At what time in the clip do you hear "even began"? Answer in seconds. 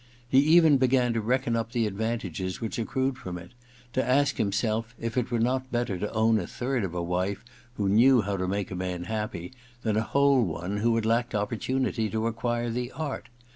0.39-1.13